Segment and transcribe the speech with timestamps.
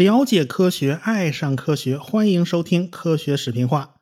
[0.00, 3.96] 了解科学，爱上科学，欢迎收听科学视频化。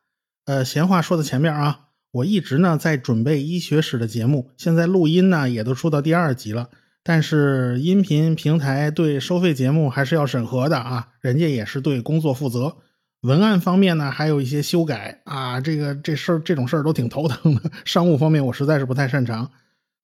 [0.45, 6.68] 呃，闲话说在前面啊，我一直呢在准备医学史的节目，现在录音呢也都出到第二集了。
[7.03, 12.76] 但是音频平台对收费节目还是要审核的啊，人家也是对工作负责。
[13.22, 17.72] 文案方面呢还有一些修改啊，这个这事儿这种事儿都挺头疼的。
[17.85, 19.50] 商务方面我实在是不太擅长，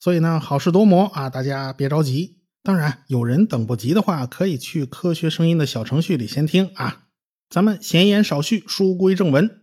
[0.00, 2.38] 所以呢好事多磨啊，大家别着急。
[2.64, 7.02] 当然，有人等不及的话，可以去科学声音的小程序里先听啊。
[7.50, 9.60] 咱们闲言少叙，书归正文。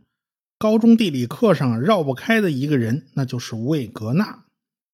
[0.59, 4.44] 高中地理课上绕不开的一个人，那就是魏格纳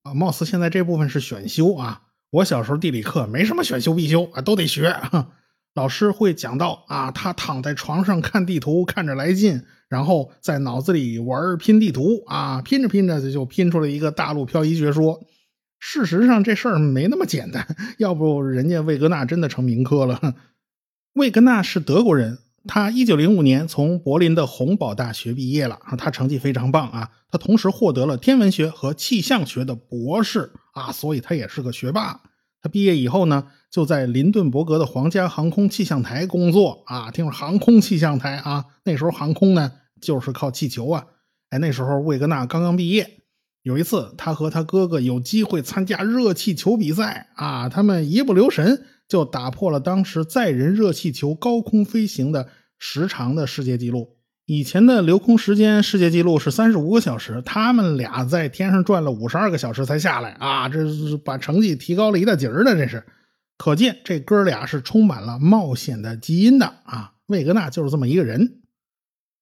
[0.03, 0.13] 啊。
[0.13, 2.03] 貌似现在这部分是选修啊。
[2.29, 4.95] 我小时候地理课没什么选修必修啊，都得学。
[5.75, 15.19] 老师会讲到啊，他躺在床上看地图，看着来劲，然后在脑子里玩拼地图啊，拼着拼着就拼出了一个大陆漂移学说。
[15.79, 17.65] 事实上，这事儿没那么简单。
[17.97, 20.35] 要不，人家魏格纳真的成名科了。
[21.13, 27.11] 魏格纳是德国人，他一九零五年从柏林的洪堡大学毕业了，他成绩非常棒啊。
[27.29, 32.21] 他同时获得了天文学和气象学的博士啊，所以他也是个学霸。
[32.61, 37.11] 他毕业以后呢，就在林顿伯格的皇家航空气象台工作啊。
[37.11, 41.05] 听说航空气象台啊，那时候航空呢就是靠气球啊。
[41.49, 43.21] 哎，那时候魏格纳刚刚毕业。
[43.67, 52.47] 有一次，他和他哥哥有机会参加热气球比赛啊，他们一不留神就打破了当时载人热气球高空飞行的
[52.79, 54.15] 时长的世界纪录。
[54.45, 63.03] 以前的留空时间世界纪录是三十五个小时，他们俩在天上转了五十二个小时才下来啊，这是把成绩提高了一大截儿的，这是
[63.57, 67.11] 可见这哥俩是充满了冒险的基因的啊。
[67.25, 68.61] 魏格纳就是这么一个人。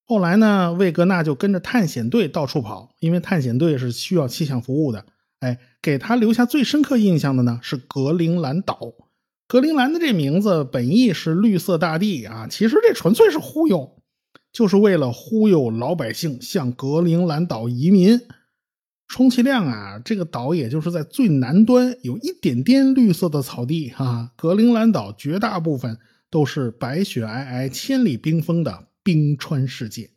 [0.08, 5.06] 后来呢，魏格纳就跟着探险队到处跑，因为探险队是需要气象服务的。
[5.40, 8.94] 哎，给他留下最深刻印象的呢是格陵兰岛。
[9.48, 13.98] 格陵兰的这名字本意是绿色大地啊，其实这纯粹是忽悠，
[14.52, 18.22] 就是为了忽悠老百姓向格陵兰岛移民。
[19.08, 24.32] 充其量啊，这个岛也就是在最南端有一点点绿色的草地哈。
[24.36, 26.00] 格陵兰岛绝大部分
[26.32, 28.88] 都是白雪皑皑、千里冰封的。
[29.06, 30.10] 冰川世界，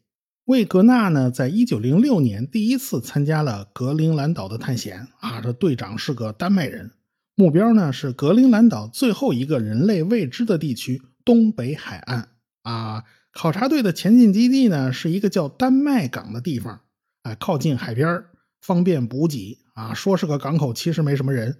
[0.47, 6.93] 魏格纳呢，在一九零六年第一次参加了格陵兰岛的探险啊，这队长是个丹麦人，
[7.34, 12.31] 目标呢是格陵兰岛最后一个人类未知的地区——东北海岸
[12.62, 13.04] 啊。
[13.31, 16.81] 考察队的前进基地呢是一个叫丹麦港的地方，
[17.25, 18.25] 哎，靠近海边
[18.62, 19.93] 方便补给啊。
[19.93, 21.59] 说是个港口，其实没什么人。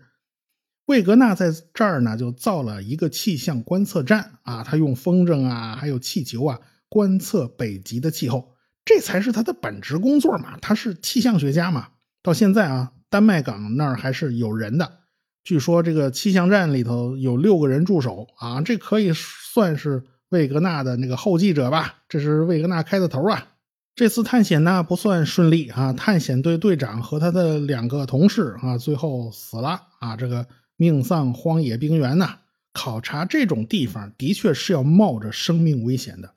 [0.87, 6.59] 魏格纳在这儿呢就造了一个气象观测站啊，他用风筝啊，还有气球啊。
[6.89, 8.55] 观测北极的气候，
[8.85, 10.59] 这才是他的本职工作嘛。
[10.61, 11.89] 他是气象学家嘛。
[12.23, 14.99] 到现在啊，丹麦港那儿还是有人的。
[15.45, 22.03] 据说这个气象站里头有六个人驻守啊，这可以算是魏格纳的那个后继者吧。
[22.09, 23.47] 这是魏格纳开的头啊。
[23.95, 30.47] 这次探险呢不算顺利啊，探险队队长和他的两个同事啊最后死了啊，这个
[30.77, 32.39] 命丧荒野冰原呐。
[32.75, 36.33] 考察这种地方的确是要冒着生命危险的。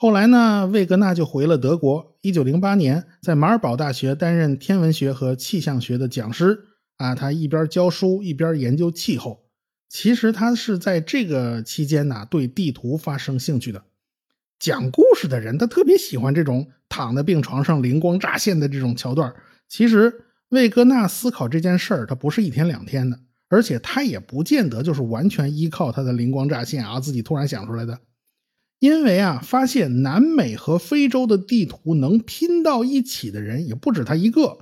[0.00, 2.16] 后来呢，魏格纳就回了德国。
[2.20, 6.66] 一九零八年，在马尔堡大学担任天文学和气象学的讲师。
[6.98, 9.40] 啊，他一边教书一边研究气候。
[9.88, 13.82] 其实他是在这个期间呢，对地图发生兴趣的。
[14.60, 19.34] 讲故事的人，他特别喜欢这种躺在病床上灵光乍现的这种桥段。
[19.68, 27.98] 其实，魏格纳思考这件事儿，他不是一天两天的，而且他也不见得就是完全依靠他的灵光乍现啊，自己突然想出来的。
[28.78, 34.58] 因为啊，发现南美和非洲的地图能拼到一起的人也不止他一个，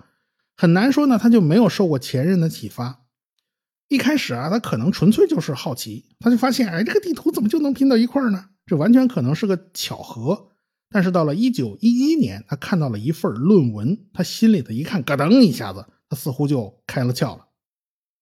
[0.57, 3.03] 很难说呢，他就没有受过前人的启发。
[3.89, 8.47] 一开始啊，他可能纯粹就是好奇，他就发现，哎，这个地图怎么就能拼到一块呢？
[8.65, 10.49] 这完全可能是个巧合。
[10.91, 17.46] 但是到了一九一一年，他看到了一份论文，他心里头一看，咯噔一下子，他似乎就开了窍了。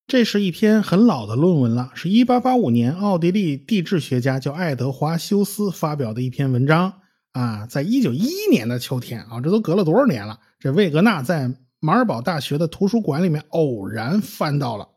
[0.07, 6.93] 这是一篇很老的论文了，是一八八五年奥地利地质学家叫爱德华修斯发表的一篇文章
[7.33, 7.67] 啊。
[7.67, 10.41] 在一九一一年的秋天啊，这都隔了多少年了？
[10.59, 14.91] 这魏格纳在马尔堡大学的图书馆里面偶然翻到了。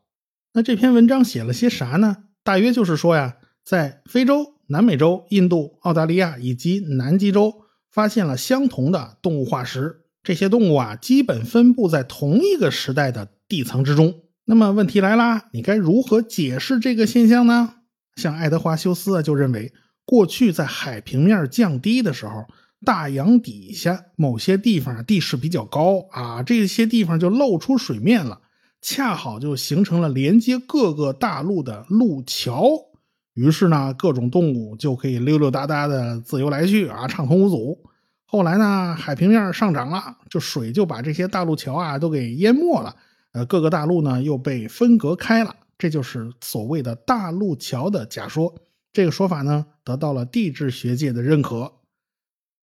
[0.53, 2.17] 那这篇文章写了些啥呢？
[2.43, 7.53] 大约就是说呀，在非洲、南美洲、印度、澳大利亚以及南极洲
[7.89, 14.13] 发现了相同的动物化石，这些动物啊，基本分布在同一个时代的地层之中。
[14.49, 17.73] 那么问题来啦，你该如何解释这个现象呢？
[18.15, 19.73] 像爱德华修斯啊，就认为
[20.05, 22.45] 过去在海平面降低的时候，
[22.85, 28.39] 大洋底下某些地方地势比较高啊，这些地方就露出水面了，
[28.81, 32.69] 恰好就形成了连接各个大陆的路桥。
[33.33, 37.77] 于是呢，各种动物就可以溜溜达达的自由来去啊，畅通无阻。
[38.23, 42.95] 后来呢，海平面上涨了，这水就把这些大陆桥啊都给淹没了。
[43.37, 48.55] 呃，各个大陆呢又被分隔开了，这就是所谓的大陆桥的假说。
[48.91, 51.73] 这个说法呢得到了地质学界的认可。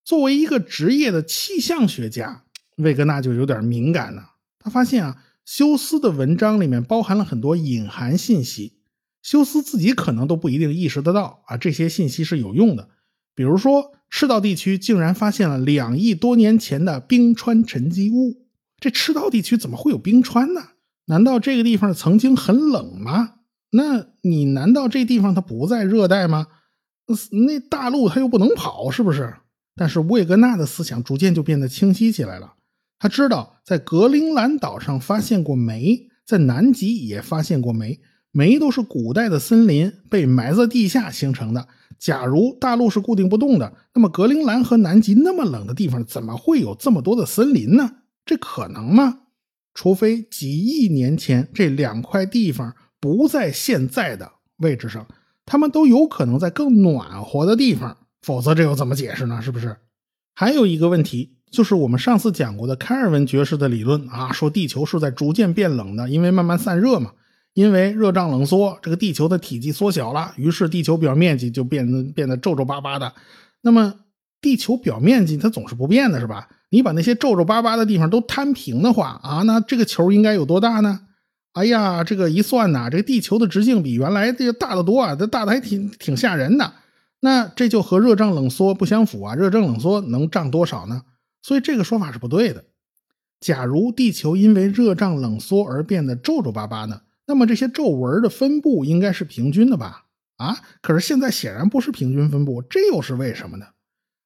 [0.04, 2.42] 作为一个职业的气象学家，
[2.78, 4.32] 魏格纳就有点敏感了。
[4.58, 8.80] 他发现啊，休斯的文章里面包含了很多隐含信息。
[9.22, 12.88] 休斯自己可能都不一定意识得到啊，这些信息是有用的。
[13.36, 18.43] 比如说，赤道地区竟然发现了两亿多年前的冰川沉积物。
[18.84, 20.60] 这赤道地区怎么会有冰川呢？
[21.06, 23.36] 难道这个地方曾经很冷吗？
[23.70, 26.48] 那你难道这地方它不在热带吗？
[27.46, 29.36] 那大陆它又不能跑，是不是？
[29.74, 32.56] 但是魏格纳的思想逐渐就变得清晰起来了。
[32.98, 37.98] 他知道，在格陵兰岛上发现过煤，在南极也发现过煤。
[38.32, 41.66] 煤都是古代的森林被埋在地下形成的。
[41.98, 47.90] 假如大陆是固定不动的，那么格陵兰和南极那么冷的地方，怎么会有这么多的森林呢？
[48.24, 49.20] 这可能吗？
[49.74, 55.06] 除非几亿年前这两块地方不在现在的位置上，
[55.44, 59.42] 它们都有可能在更暖和的地方，否则这又怎么解释呢？
[59.42, 59.76] 是不是？
[60.34, 67.12] 还有一个问题，就是我们上次讲过的开尔文爵士的理论啊，说地球是在逐渐变冷的，因为慢慢散热嘛。
[67.52, 73.12] 因为热胀冷缩，这个地球的体积缩小了，于是地球表面积就变得变得皱皱巴巴的。
[73.60, 73.94] 那么
[74.40, 76.48] 地球表面积它总是不变的，是吧？
[76.74, 81.02] 你把那些皱皱巴巴的地方都摊平的话啊，那这个球应该有多大呢？
[81.52, 86.72] 哎呀，这个一算呐，这个地球的直径比原来这个大得多啊，这大的还挺挺吓人的。
[87.20, 89.36] 那这就和热胀冷缩不相符啊！
[89.36, 91.02] 热胀冷缩能胀多少呢？
[91.42, 92.64] 所以这个说法是不对的。
[93.38, 97.02] 假如地球因为热胀冷缩而变得皱皱巴巴呢？
[97.26, 100.06] 那么这些皱纹的分布应该是平均的吧？
[100.38, 103.66] 啊，可是现在显然不是平均分布，这又是为什么呢？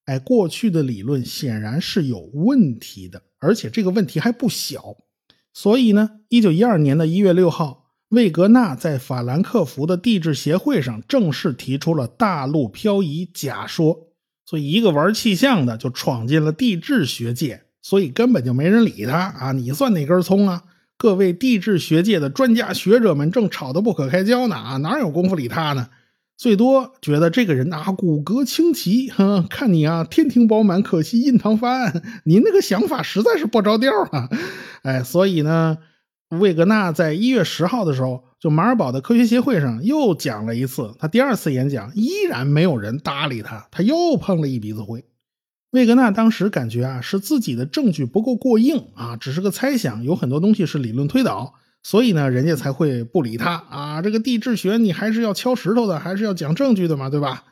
[0.08, 4.96] 哎，过去的理论显然是有问题的，而且这个问题还不小。
[5.52, 14.08] 所以呢，一九一二年的一月六号，魏格纳在法兰克福的地质协会上正式提出了大陆漂移假说。
[14.46, 19.52] 所以，一个玩气象的就闯进了地质学界，所以根本就没人理他啊！
[19.52, 20.64] 你算哪根葱啊？
[20.96, 25.90] 各位地质学界的专家学者们正吵得不可开交呢啊，哪有功夫理他呢？
[26.38, 32.00] 最多觉得这个人啊骨骼清奇，哼，看你啊天庭饱满，可惜印堂发暗。
[32.24, 34.28] 你那个想法实在是不着调啊！
[34.82, 35.78] 哎，所以呢，
[36.28, 45.04] 魏格纳在一月十号的时候，就马尔堡的科学协会上又讲了一次，他第二次演讲依然没有人搭理他，他又碰了一鼻子灰。
[45.72, 54.02] 魏格纳当时感觉啊，是自己的证据不够过硬啊，只是个猜想，有很多东西是理论推导，所以呢，人家才会不理他啊。
[54.02, 57.44] 这个地质学你还是要敲石头的，还是要讲证据的嘛，对吧？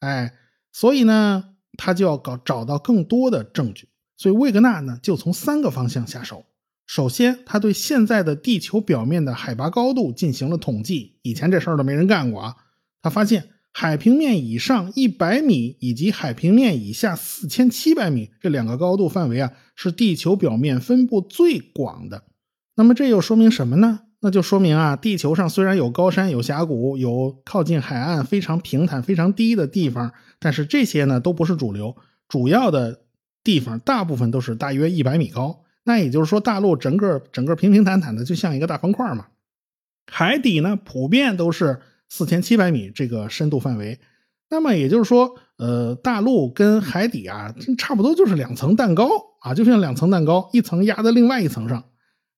[0.00, 0.34] 哎，
[0.72, 1.44] 所以呢，
[1.76, 3.88] 他就要搞找到更多的证据。
[4.16, 6.44] 所以魏格纳呢，就从三个方向下手。
[6.86, 12.56] 首先，他对现在的地球表面的海拔高度进行了统计，以前这事儿都没人干过啊。
[13.02, 13.48] 他发现。
[13.74, 22.22] 海平面以上一百米以及海平面以下四千七百米这两个高度范围啊，是地球表面分布最广的。
[22.74, 24.00] 那么这又说明什么呢？
[24.20, 31.96] 那就说明啊，地球上虽然有高山、有峡谷、有靠近海岸非常平坦、非常低的地方，但是这些呢都不是主流。
[32.28, 33.00] 主要的
[33.44, 35.64] 地方大部分都是大约一百米高。
[35.84, 39.26] 那也就是说，大陆整个整个平平坦坦的，就像一个大方块嘛。
[40.10, 41.80] 海底呢，普遍都是。
[42.14, 43.98] 四千七百米这个深度范围，
[44.50, 49.08] 那么也就是说，呃，大陆跟海底啊，差不多就是两层蛋糕
[49.40, 51.82] 啊，就像两层蛋糕，一层压在另外一层上。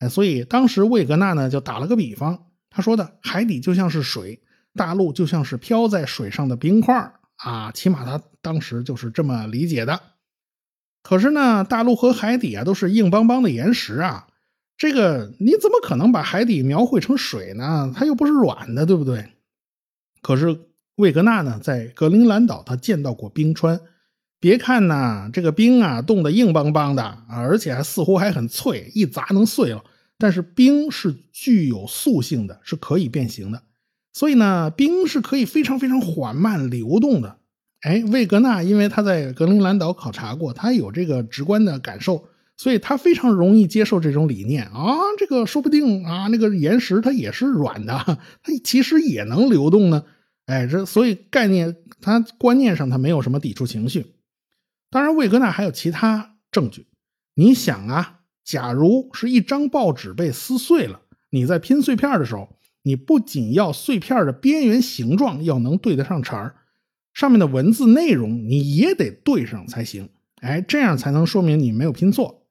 [0.08, 4.40] 所以当时魏格纳呢就打了个比方，他说的海底就像是水，
[4.74, 10.00] 大陆就像是漂在水上的冰块啊，起码他当时就是这么理解的。
[11.02, 14.26] 可是呢，大陆和海底啊都是硬邦邦的岩石啊，
[14.76, 17.92] 这个你怎么可能把海底描绘成水呢？
[17.94, 19.32] 它又不是软的，对不对？
[20.22, 20.58] 可是
[20.96, 23.80] 魏格纳呢，在格陵兰岛，他见到过冰川。
[24.40, 29.84] 别看呐，这个冰啊，冻得硬邦邦的啊，而且还似乎还很脆，一砸能碎了。
[30.18, 33.62] 但是冰是具有塑性的，是可以变形的。
[34.12, 37.38] 所以呢，冰是可以非常非常缓慢流动的。
[37.80, 44.96] 哎，魏格纳因为他在格陵兰岛考察过，他有这个直观的感受，所以他非常容易接受这种理念啊。
[45.18, 47.92] 这个说不定啊，那个岩石它也是软的，
[48.42, 50.04] 它其实也能流动呢。
[50.46, 54.14] 哎，这所以概念，他观念上他没有什么抵触情绪。
[54.90, 56.86] 当然，魏格纳还有其他证据。
[57.34, 66.56] 你想啊，假如是一张报纸被撕碎了，你在拼碎片的时候，你不仅要碎片的边缘形状要能对得上茬儿，
[67.14, 70.10] 上面的文字内容你也得对上才行。
[70.42, 72.46] 哎，这样才能说明你没有拼错。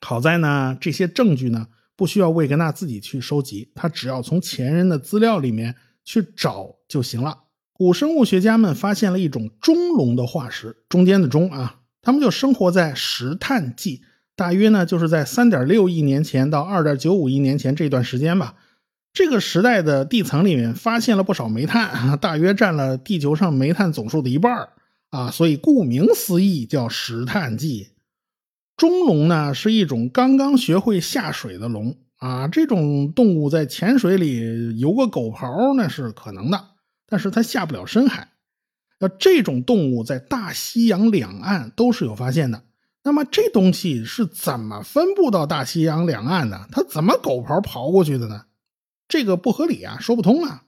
[0.00, 7.46] 好在呢，这些证据呢不需要魏格纳自己去收集，他只要从前人的资料里面去找就行了。
[7.72, 14.02] 古生物学家们发现了一种中龙的化石，中间的中啊，他们就生活在石炭纪，
[14.38, 18.54] 大约呢就是在三点六亿年前到二点九五亿年前这段时间吧。
[19.12, 24.68] 这个时代的地层里面发现了不少煤炭， 大约占了地球上煤炭总数的一半
[25.10, 27.88] 啊，所以顾名思义叫石炭纪。
[28.76, 36.64] 中龙呢是一种刚刚学会下水的龙啊，这种动物在浅水里游个狗刨那是可能的，
[37.08, 38.28] 但是它下不了深海。
[39.00, 42.62] 那这种动物在大西洋两岸都是有发现的。
[43.02, 46.68] 那么这东西是怎么分布到大西洋两岸的？
[46.70, 48.46] 它怎么狗刨刨过去的呢？
[49.08, 50.64] 这个不合理啊，说不通啊。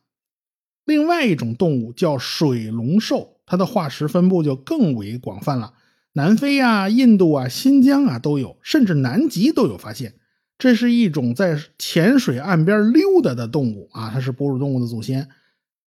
[0.84, 3.36] 另外一种动物叫水龙兽。
[3.46, 5.74] 它的化石分布就更为广泛了，
[6.12, 10.14] 南非啊、印度啊、新疆啊都有，甚至南极都有发现。
[10.56, 15.28] 这是一种在浅水岸边溜达的动物啊，它是哺乳动物的祖先。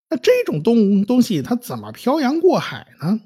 [0.09, 3.21] 那这种动物东西它怎么漂洋过海呢？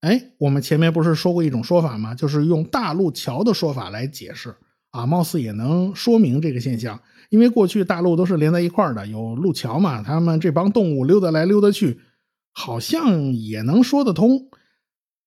[0.00, 2.14] 哎，我们前面不是说过一种说法吗？
[2.14, 4.54] 就是用大陆桥的说法来解释
[4.90, 7.00] 啊，貌似也能说明这个现象。
[7.28, 12.00] 因为过去大陆都是连在一块儿的，有路桥嘛，他们这帮动物溜达来溜达去。
[12.52, 14.48] 好像也能说得通。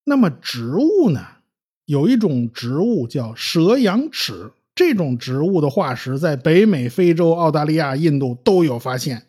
[0.04, 1.20] 那么植物呢？
[1.86, 9.22] 有一种植物叫蛇羊齿，这种植物的化石在北美、非洲、澳大利亚、印度都有发现。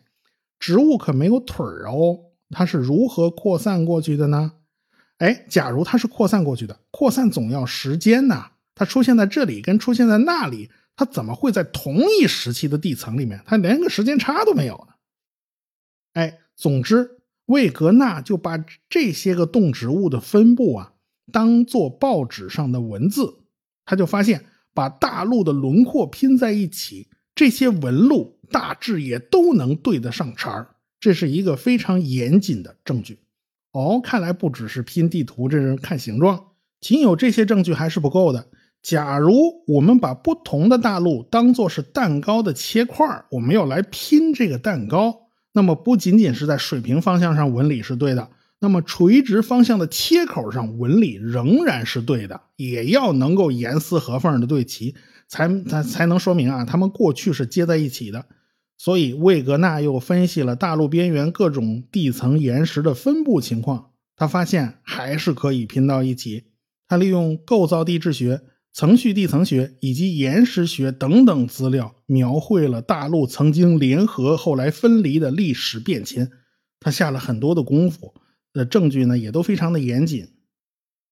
[0.58, 2.18] 植物可没有腿儿哦，
[2.50, 4.52] 它是如何扩散过去的呢？
[5.18, 8.50] 哎，假如它是扩散过去的，扩散总要时间呐。
[8.74, 13.40] 它出现在这里跟出现在那里，它怎么会在同一时期的地层里面？
[13.46, 14.94] 它连个时间差都没有呢？
[16.14, 17.12] 哎，总之。
[17.46, 18.58] 魏格纳就把
[18.88, 20.94] 这些个动植物的分布啊，
[21.30, 23.38] 当做报纸上的文字，
[23.84, 33.20] 他就发现把大陆的轮廓拼在一起，这些纹路大致也都能对得上茬儿，这是一个非常严谨的证据。
[33.76, 36.42] 哦，看来不只是拼地图，这是看形状。
[36.80, 38.46] 仅有这些证据还是不够的。
[38.82, 39.34] 假如
[39.66, 45.28] 我们把不同的大陆当做是蛋糕的切块，我们要来拼这个蛋糕。
[45.52, 48.30] 那么不仅仅是在水平方向上纹理是对的，
[48.60, 54.94] 那么垂直方向的切口上纹理仍然是对的，也要能够严丝合缝的对齐，
[55.28, 58.24] 才才才能说明啊，它们过去是接在一起的。
[58.78, 66.44] 所以魏格纳又分析了大陆边缘各种地层岩石的分布情况，他发现还是可以拼到一起。
[66.88, 68.42] 他利用构造地质学。
[68.78, 76.30] 层序地层学以及岩石学等等资料，描绘了大陆曾经联合后来分离的历史变迁。
[76.78, 78.12] 他下了很多的功夫，
[78.52, 80.28] 的证据呢也都非常的严谨。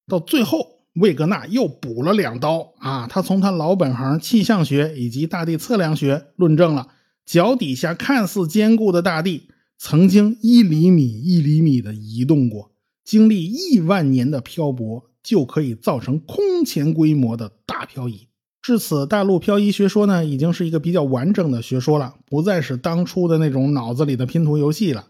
[0.07, 3.07] 到最后，魏格纳又补了两刀啊！
[3.07, 6.89] 他从他老本行气象学以及大地测量学论证了
[7.25, 12.73] 脚底下看似坚固的大地，曾经一厘米一厘米的移动过，
[13.05, 15.11] 经历亿万年的漂泊。
[15.25, 18.29] 就可以造成空前规模的大漂移。
[18.61, 25.07] 至此，大陆漂移学说呢，已经是一个比较完整的学说了，不再是当初的那种脑子里的拼图游戏了。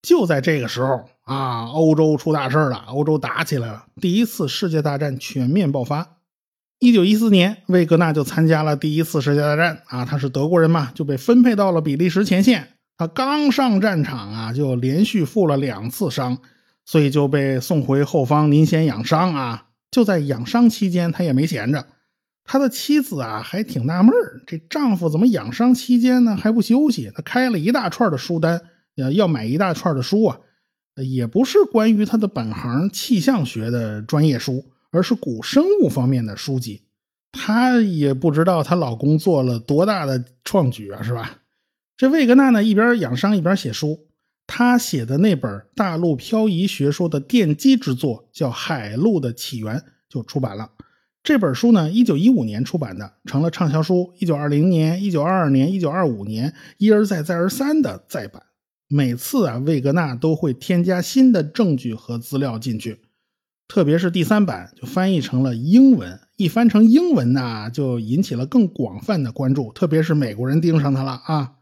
[0.00, 6.17] 就在这个时候啊，欧洲出大事了，欧洲打起来了，第一次世界大战全面爆发。
[6.78, 12.68] 一九一四年，魏格纳就参加了第一次世界大战啊，他是德国人嘛，就被分配到了比利时前线。
[12.96, 16.38] 他刚上战场啊，就连续负了两次伤。
[16.90, 19.66] 所以就被送回后方，您先养伤啊！
[19.90, 21.84] 就在养伤期间，他也没闲着。
[22.44, 27.12] 他的妻子啊，还挺纳闷儿这丈夫怎么养伤期间呢还不休息？
[27.14, 28.58] 他开了一大串的书单，
[28.94, 30.38] 要要买一大串的书啊，
[30.96, 36.82] 也不是关于他的本行气象学的专业书，而是古生物方面的书籍。
[37.32, 41.38] 她也不知道她老公做了多大的创举啊，是吧？
[41.96, 44.06] 这魏格纳呢，一边养伤一边写书。
[44.50, 49.76] 他写的那本大陆漂移学说的奠基之作叫《海陆的起源》，
[50.08, 50.70] 就出版了。
[51.22, 54.14] 这本书呢，一九一五年出版的，成了畅销书。
[54.18, 58.42] 一九二零年、一九二二年、一九二五年，一而再、再而三的再版。
[58.88, 63.02] 每次啊，魏格纳都会添加新的证据和资料进去。
[63.68, 66.18] 特别是第三版，就翻译成了英文。
[66.36, 71.54] 一翻成英文呢，就引起了更广泛的关注，特别是美国人盯上他了啊。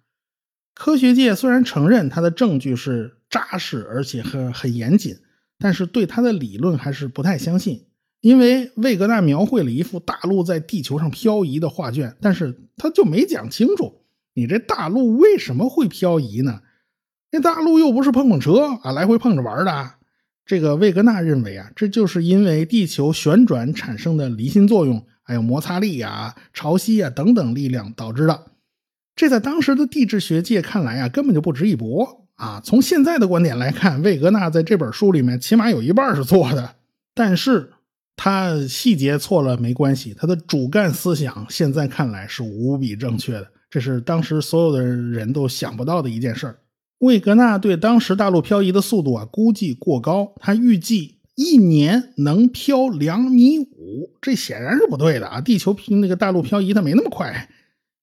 [0.75, 5.17] 科学界虽然承认他的证据是扎实而且很很严谨，
[5.59, 7.87] 但是对他的理论还是不太相信。
[8.21, 14.03] 因为魏格纳描绘了一幅大陆在地球上漂移的画卷，但是他就没讲清楚
[14.35, 16.61] 你这大陆为什么会漂移呢？
[17.33, 19.96] 那大陆又不是碰碰车啊，来回碰着玩的。
[20.47, 28.47] 这个魏格纳认为啊，这就是因为地球旋转产生的离心作用，还有摩擦力啊、潮汐啊等等力量导致的。
[29.17, 32.61] 这在当时的地质学界看来啊，根本就不值一驳啊。
[32.65, 36.77] 从现在的观点来看，魏格纳在这本书里面起码有一半是错的，
[37.13, 37.73] 但是
[38.15, 46.57] 他细节错了没关系，他的主干思想现在看来是无比正确的，这是当时所有的人都想不到的一件事儿。
[46.99, 55.41] 魏格纳对当时大陆漂移的速度啊估计过高，他预计一年能漂两米五，这显然是不对的啊！
[55.41, 57.51] 地球平那个大陆漂移它没那么快。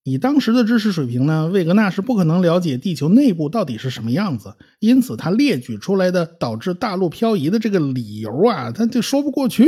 [0.04, 9.66] 以当时的知识水平呢，魏格纳是不可能了解地球内部到底是什么样子，因此他列举出来的导致大陆漂移的这个理由啊，他就说不过去。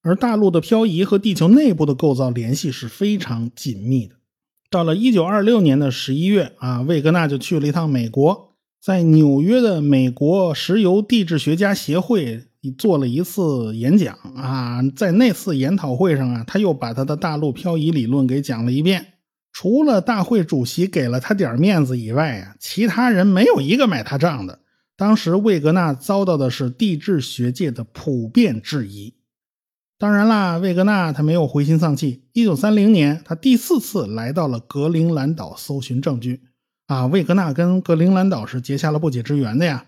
[0.00, 4.14] 而大陆的漂移和地球内部的构造联系是非常紧密的。
[4.70, 12.44] 到了一九二六年的十一月啊，魏格纳就去了一趟美国，在纽约的美国石油地质学家协会
[12.76, 19.14] 做了一次演讲啊，在那次研讨会上啊，他又把他的大陆漂移理论给讲了一遍。
[19.50, 24.60] 除了大会主席给了他点面子以外啊，其他人没有一个买他账的。
[24.96, 29.14] 当时魏格纳遭到的是地质学界的普遍质疑。
[29.98, 32.22] 当然啦，魏格纳他没有灰心丧气。
[32.32, 36.42] 一九三零年，他第四次来到了格陵兰岛搜寻证据。
[36.86, 39.86] 啊，魏格纳跟格陵兰岛是结下了不解之缘的呀。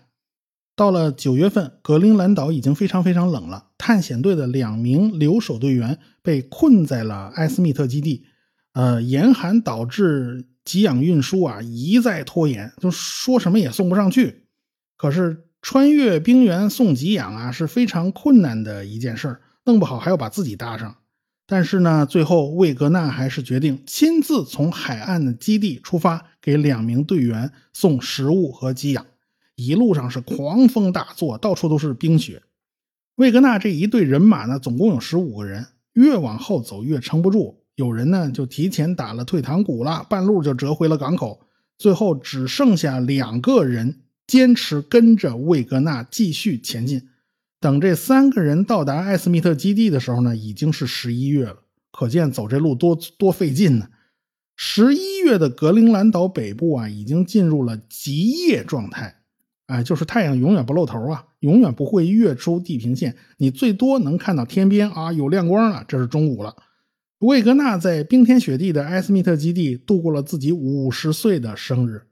[0.75, 3.67] 到了九月份，格陵兰岛已经非常非常冷了。
[3.77, 8.25] 探险队的两名留守队员被困在了埃斯密特基地。
[8.73, 14.47] 呃，严寒导致给养运输啊一再拖延，就说什么也送不上去。
[14.97, 19.41] 可是穿越冰原送给养啊是非常困难的一件事儿。
[19.65, 20.97] 弄不好还要把自己搭上，
[21.45, 29.05] 但是呢，最后魏格纳还是决定亲自从海岸的基地出发，给两名队员送食物和给养。
[29.55, 32.41] 一路上是狂风大作，到处都是冰雪。
[33.15, 41.41] 魏格纳这一队人马呢，总共有十五个人，越往后走越撑不住，有人呢就提前打了退堂鼓了，半路就折回了港口。
[41.77, 47.09] 最后只剩下两个人坚持跟着魏格纳继续前进。
[47.61, 51.57] 等这三个人到达艾斯密特基地的时候呢，已经是十一月了，
[51.91, 53.87] 可见走这路多多费劲呢。
[54.55, 59.17] 十一月的格陵兰岛北部啊，已经进入了极夜状态，
[59.67, 66.55] 哎，就是太阳永远不露头啊，永远不会跃出地平线，你最多能看到天边啊有亮光了，这是中午了。
[67.19, 72.07] 魏格纳在冰天雪地的艾斯密特基地度过了自己五十岁的生日。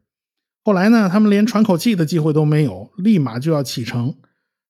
[0.63, 4.13] 后来呢，他们连喘口气的机会都没有，立马就要启程。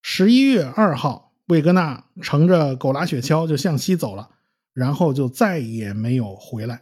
[0.02, 4.30] 十一月二号，魏格纳乘着狗拉雪橇就向西走了，
[4.74, 6.82] 然后就再也没有回来。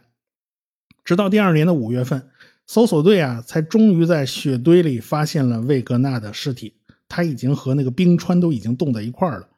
[1.04, 2.30] 直到第二年的五月份，
[2.66, 6.74] 搜索队啊才终于在雪堆里发现了魏格纳的尸体。
[7.08, 9.48] 他已经和那个冰川都已经冻在一块儿了。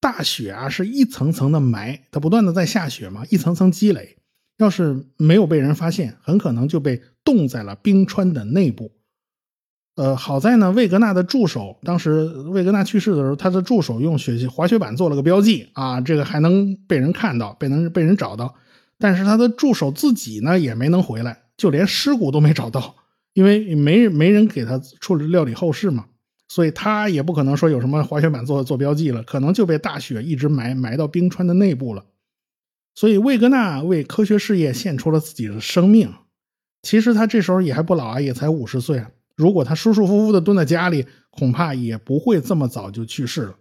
[0.00, 4.16] 大雪啊是一层层的埋，它不断的在下雪嘛，一层层积累。
[4.58, 8.92] 要是没有被人发现，很可能就被冻在了冰川的内部。
[9.96, 18.54] 呃，好在呢，魏格纳的助手当时魏格纳去世的时候，他的助手用雪滑雪板做了个标记啊，这个还能被人看到，被能被人找到。
[18.98, 22.96] 但是他的助手自己呢，也没能回来，就连尸骨都没找到，
[23.34, 26.06] 因为没没人给他处理料理后事嘛，
[26.48, 32.04] 所以他也不可能说有什么滑雪板做做标记了，可能就被大雪一直埋埋到冰川的内部了。
[32.96, 36.12] 所以魏格纳为科学事业献出了自己的生命。
[36.82, 39.10] 其实他这时候也还不老啊，也才五十岁啊。
[39.36, 43.54] 如果他舒舒服服的蹲在家里，恐怕也不会这么早就去世了。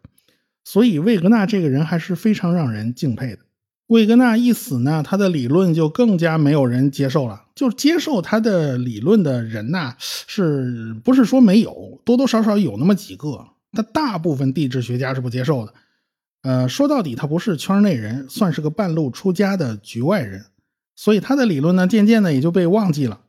[0.63, 3.39] 所以魏格纳这个人还是非常让人敬佩的。
[3.87, 7.43] 魏格纳一死呢，他的理论就更加没有人接受了。
[7.53, 12.01] 就接受他的理论的人呐，是不是说没有？
[12.05, 13.45] 多多少少有那么几个。
[13.73, 15.73] 但大部分地质学家是不接受的。
[16.43, 20.45] 呃，说到底，他不是圈内人，算是个半路出家的局外人。
[20.95, 23.19] 所以他的理论呢，渐渐的也就被忘记了。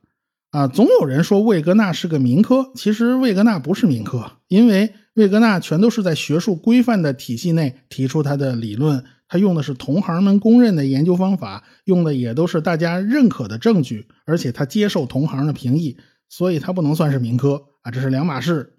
[0.55, 15.97] 啊，总有人说魏格纳是个民科，其实魏格纳不是民科，因为魏格纳全都是在学术规范的体系内提出他的理论，他用的是同行们公认的研究方法，用的也都是大家认可的证据，而且他接受同行的评议，
[16.29, 18.77] 所以他不能算是民科啊，这是两码事。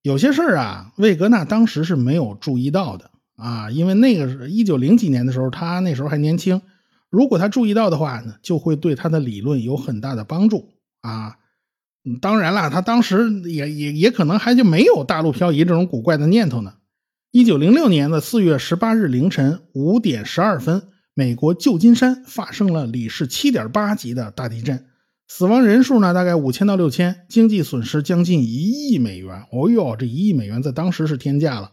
[0.00, 6.62] 有些事儿啊，魏格纳当时是没有注意到的啊，因为那个是一九零几年的时候，他那时候还年轻，
[7.10, 10.70] 如果他注意到的话呢，就会对他的理论有很大的帮助。
[11.04, 11.36] 啊，
[12.22, 16.76] 当然了，他当时也也也可能还就没有大陆漂移这种古怪的念头呢。
[17.30, 24.86] 一九零六年的四月十八日凌晨五点十二分，美国旧金山发生了里氏七点八级的大地震，
[25.28, 29.44] 死亡人数呢大概五千到六千，经济损失将近一亿美元。
[29.52, 31.72] 哦哟，这一亿美元在当时是天价了。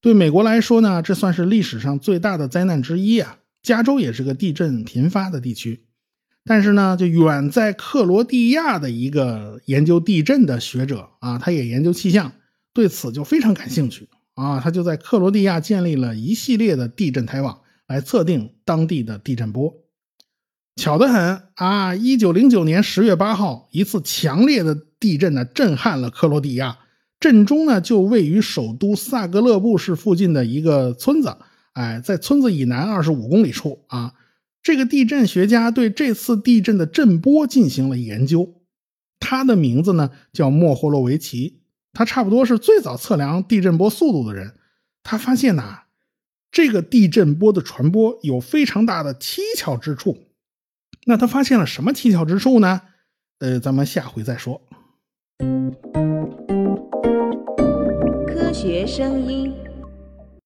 [0.00, 3.38] 对美国来说呢，这算是历史上最大的灾难之一啊。
[3.62, 5.86] 加州也是个地震频发的地区，
[6.44, 12.32] 但是呢，就远在克罗地亚的一个研究地震的学者啊，他也研究气象，
[12.72, 14.60] 对此就非常感兴趣啊。
[14.60, 19.74] 他就在克罗地亚建立了一系列的地震台网，来测定当地的地震波。
[20.76, 21.94] 巧得很啊！
[21.94, 26.78] 一九零九年十月八号，一次强烈的地震呢，震撼了克罗地亚。
[27.20, 31.36] 震中呢，就位于首都萨格勒布市附近的一个村子。
[31.74, 34.12] 哎，在村子以南二十五公里处啊，
[34.64, 38.62] 这个地震学家对这次地震的震波进行了研究。
[39.20, 41.60] 他的名字呢叫莫霍洛维奇，
[41.92, 44.54] 他差不多是最早测量地震波速度的人。
[45.02, 45.82] 他发现呐，
[46.50, 50.16] 这个地震波的传播有非常大的蹊跷之处。
[51.04, 52.80] 那他发现了什么蹊跷之处呢？
[53.40, 54.62] 呃，咱们下回再说。
[58.26, 59.63] 科学声音。